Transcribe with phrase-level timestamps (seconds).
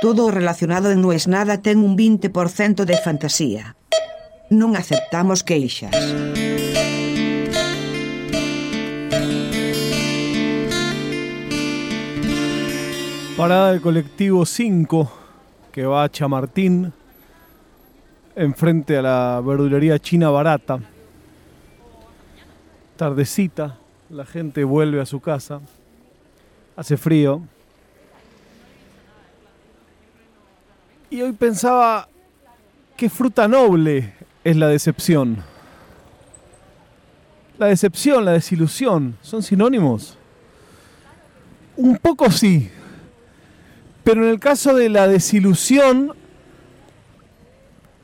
[0.00, 3.76] Todo relacionado en nada ten un 20% de fantasía.
[4.52, 5.96] Non aceptamos queixas.
[13.36, 16.92] Parada del colectivo 5 que va a Chamartín,
[18.34, 20.80] enfrente a la verdulería china barata.
[22.96, 23.76] Tardecita,
[24.08, 25.60] la gente vuelve a su casa,
[26.76, 27.42] hace frío.
[31.16, 32.10] Y hoy pensaba,
[32.94, 34.12] qué fruta noble
[34.44, 35.38] es la decepción.
[37.56, 40.18] La decepción, la desilusión, ¿son sinónimos?
[41.74, 42.70] Un poco sí,
[44.04, 46.12] pero en el caso de la desilusión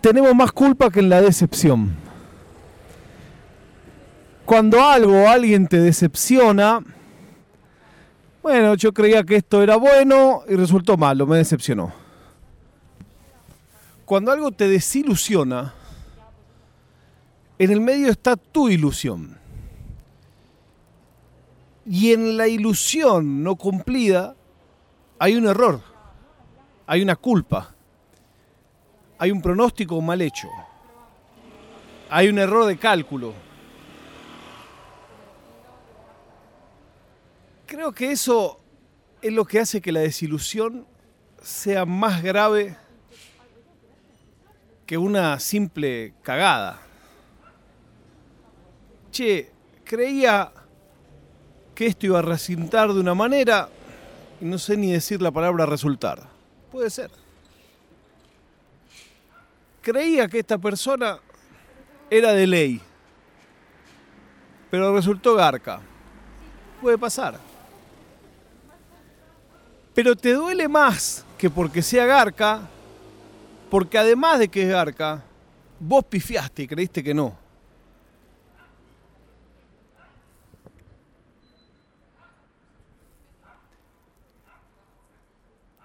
[0.00, 1.94] tenemos más culpa que en la decepción.
[4.46, 6.80] Cuando algo o alguien te decepciona,
[8.42, 12.00] bueno, yo creía que esto era bueno y resultó malo, me decepcionó.
[14.05, 15.75] Cuando algo te desilusiona,
[17.58, 19.39] en el medio está tu ilusión.
[21.86, 24.34] Y en la ilusión no cumplida
[25.19, 25.81] hay un error,
[26.86, 27.75] hay una culpa,
[29.19, 30.48] hay un pronóstico mal hecho,
[32.11, 33.34] hay un error de cálculo.
[37.66, 38.61] Creo que eso
[39.20, 40.87] es lo que hace que la desilusión
[41.41, 42.77] sea más grave
[44.92, 46.78] que una simple cagada.
[49.10, 49.50] Che,
[49.84, 50.52] creía
[51.74, 53.70] que esto iba a recintar de una manera
[54.38, 56.28] y no sé ni decir la palabra resultar.
[56.70, 57.10] Puede ser.
[59.80, 61.18] Creía que esta persona
[62.10, 62.78] era de ley,
[64.70, 65.80] pero resultó garca.
[66.82, 67.40] Puede pasar.
[69.94, 72.68] Pero te duele más que porque sea garca,
[73.73, 75.25] porque además de que es garca,
[75.81, 77.34] vos pifiaste y creíste que no.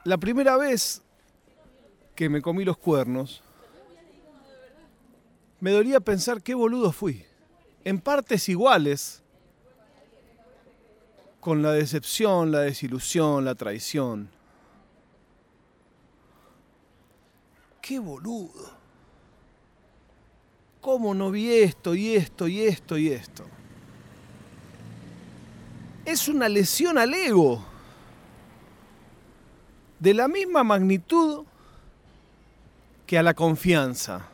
[0.04, 1.02] La primera vez
[2.14, 3.42] que me comí los cuernos,
[5.62, 7.24] me dolía pensar qué boludo fui.
[7.86, 9.24] En partes iguales,
[11.40, 14.37] con la decepción, la desilusión, la traición.
[17.88, 18.70] Qué boludo.
[20.82, 23.46] ¿Cómo no vi esto y esto y esto y esto?
[26.04, 27.64] Es una lesión al ego
[30.00, 31.46] de la misma magnitud
[33.06, 34.28] que a la confianza.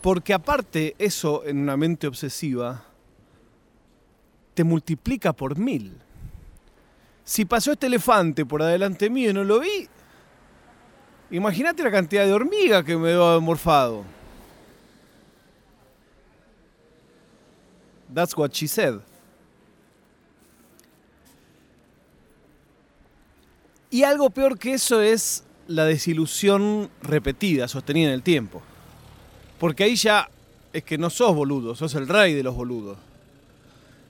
[0.00, 2.82] Porque aparte eso en una mente obsesiva
[4.54, 5.98] te multiplica por mil.
[7.24, 9.90] Si pasó este elefante por adelante mío y no lo vi,
[11.30, 14.04] imagínate la cantidad de hormigas que me haber morfado.
[18.12, 19.00] That's what she said.
[23.90, 28.62] Y algo peor que eso es la desilusión repetida, sostenida en el tiempo.
[29.58, 30.28] Porque ahí ya
[30.72, 32.98] es que no sos boludo, sos el rey de los boludos.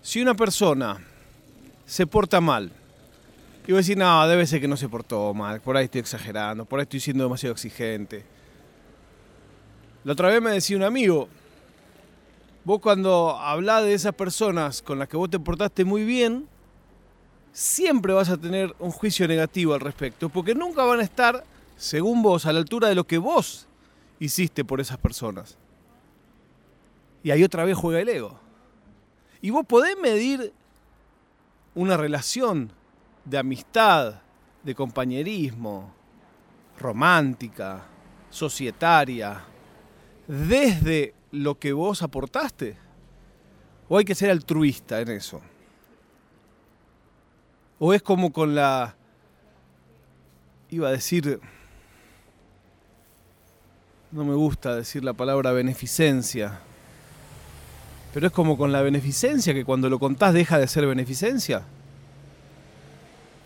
[0.03, 0.99] Si una persona
[1.84, 2.72] se porta mal,
[3.66, 6.65] y vos decís, no, debe ser que no se portó mal, por ahí estoy exagerando,
[6.65, 8.25] por ahí estoy siendo demasiado exigente.
[10.04, 11.28] La otra vez me decía un amigo,
[12.65, 16.47] vos cuando hablás de esas personas con las que vos te portaste muy bien,
[17.53, 21.43] siempre vas a tener un juicio negativo al respecto, porque nunca van a estar,
[21.76, 23.66] según vos, a la altura de lo que vos
[24.21, 25.59] hiciste por esas personas.
[27.25, 28.38] Y ahí otra vez juega el ego.
[29.43, 30.53] Y vos podés medir
[31.75, 32.71] una relación
[33.26, 34.20] de amistad,
[34.62, 35.92] de compañerismo,
[36.78, 37.84] romántica,
[38.31, 39.44] societaria,
[40.26, 42.76] desde lo que vos aportaste.
[43.88, 45.41] ¿O hay que ser altruista en eso?
[47.78, 48.97] ¿O es como con la...
[50.70, 51.40] iba a decir...
[54.12, 56.61] No me gusta decir la palabra beneficencia.
[58.14, 61.64] Pero es como con la beneficencia, que cuando lo contás deja de ser beneficencia.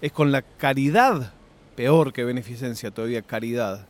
[0.01, 1.33] Es con la caridad,
[1.77, 3.87] peor que beneficencia todavía, caridad.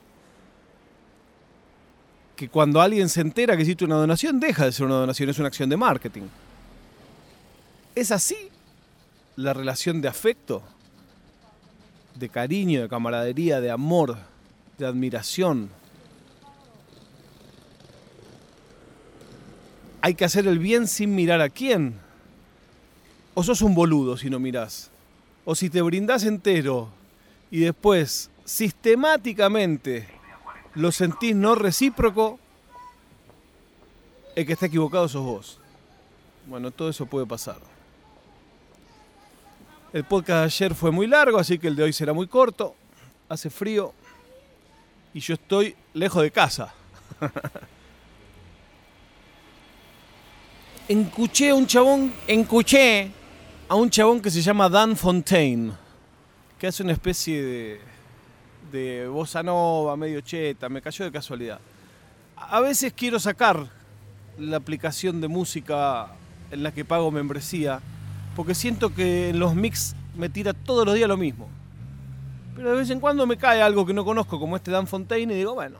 [2.36, 5.38] Que cuando alguien se entera que hiciste una donación, deja de ser una donación, es
[5.38, 6.22] una acción de marketing.
[7.94, 8.50] ¿Es así
[9.36, 10.62] la relación de afecto,
[12.14, 14.18] de cariño, de camaradería, de amor,
[14.78, 15.70] de admiración.
[20.02, 21.94] Hay que hacer el bien sin mirar a quién.
[23.34, 24.90] O sos un boludo si no mirás.
[25.44, 26.88] O si te brindás entero
[27.50, 30.08] y después sistemáticamente
[30.74, 32.38] lo sentís no recíproco,
[34.36, 35.58] el que está equivocado sos vos.
[36.46, 37.58] Bueno, todo eso puede pasar.
[39.92, 42.76] El podcast de ayer fue muy largo, así que el de hoy será muy corto.
[43.28, 43.92] Hace frío
[45.12, 46.72] y yo estoy lejos de casa.
[50.88, 53.12] Encuché a un chabón, encuché
[53.70, 55.70] a un chabón que se llama Dan Fontaine,
[56.58, 57.80] que hace una especie de,
[58.72, 61.60] de bossa nova, medio cheta, me cayó de casualidad.
[62.34, 63.68] A veces quiero sacar
[64.40, 66.08] la aplicación de música
[66.50, 67.80] en la que pago membresía,
[68.34, 71.48] porque siento que en los mix me tira todos los días lo mismo.
[72.56, 75.32] Pero de vez en cuando me cae algo que no conozco, como este Dan Fontaine,
[75.32, 75.78] y digo, bueno,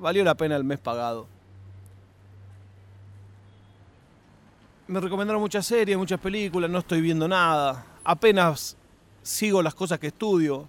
[0.00, 1.26] valió la pena el mes pagado.
[4.92, 7.82] Me recomendaron muchas series, muchas películas, no estoy viendo nada.
[8.04, 8.76] Apenas
[9.22, 10.68] sigo las cosas que estudio.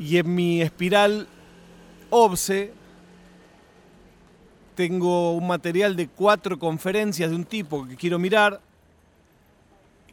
[0.00, 1.28] Y en mi espiral
[2.10, 2.72] OBSE
[4.74, 8.60] tengo un material de cuatro conferencias de un tipo que quiero mirar.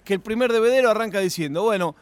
[0.04, 1.96] Que el primer devedero arranca diciendo, bueno,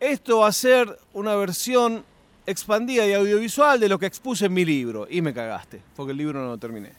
[0.00, 2.06] esto va a ser una versión
[2.46, 5.06] expandida y audiovisual de lo que expuse en mi libro.
[5.10, 6.94] Y me cagaste, porque el libro no lo terminé.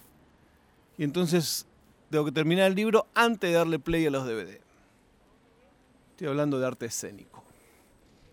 [1.00, 1.66] Y entonces
[2.10, 4.60] tengo que terminar el libro antes de darle play a los DVD.
[6.12, 7.44] Estoy hablando de arte escénico.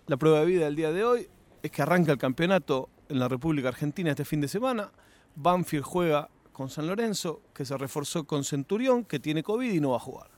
[0.06, 1.28] La prueba de vida del día de hoy
[1.62, 4.90] es que arranca el campeonato en la República Argentina este fin de semana.
[5.34, 9.90] Banfield juega con San Lorenzo, que se reforzó con Centurión, que tiene COVID y no
[9.90, 10.30] va a jugar.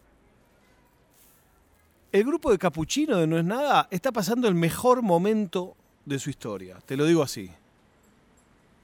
[2.11, 5.76] El grupo de Capuchino de No es Nada está pasando el mejor momento
[6.06, 7.50] de su historia, te lo digo así.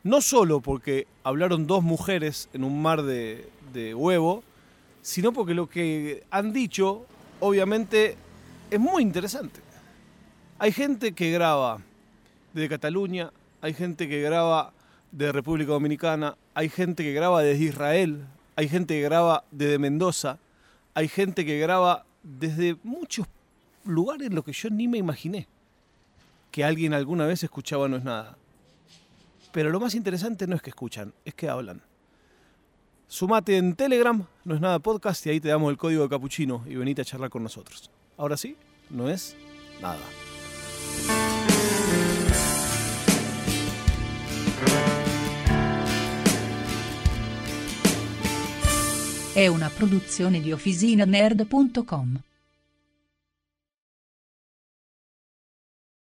[0.05, 4.45] No solo porque hablaron dos mujeres en un mar de, de huevo,
[5.03, 7.07] sino porque lo que han dicho,
[7.41, 8.17] obviamente,
[8.71, 9.61] es muy interesante.
[10.59, 11.81] Hay gente que graba
[12.53, 14.73] de Cataluña, hay gente que graba
[15.11, 18.25] de República Dominicana, hay gente que graba desde Israel,
[18.57, 20.39] hay gente que graba desde Mendoza,
[20.95, 23.27] hay gente que graba desde muchos
[23.85, 25.47] lugares en los que yo ni me imaginé
[26.51, 28.37] que alguien alguna vez escuchaba no es nada.
[29.55, 31.81] Pero lo más interesante no es que escuchan, es que hablan.
[33.07, 36.65] Sumate en Telegram, no es nada podcast, y ahí te damos el código de capuchino
[36.67, 37.89] y venite a charlar con nosotros.
[38.17, 38.57] Ahora sí,
[38.91, 39.37] no es
[39.81, 40.01] nada.
[49.53, 49.71] Una.